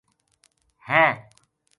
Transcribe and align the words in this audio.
ہے 0.89 1.03